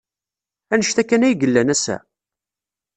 Anect-a 0.73 1.03
kan 1.03 1.25
ay 1.25 1.35
yellan 1.41 1.73
ass-a? 1.73 1.97